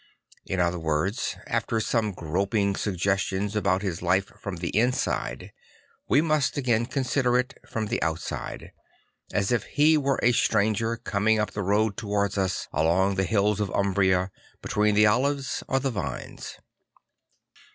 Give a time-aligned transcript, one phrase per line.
[0.47, 5.51] In other words, after some groping sugges tions about his life from the inside,
[6.07, 8.71] we must again consider it from the outside;
[9.31, 13.59] as if he were a stranger coming up the road towards us, along the hills
[13.59, 14.31] of Umbria,
[14.63, 16.55] between the olives or the Vlnes.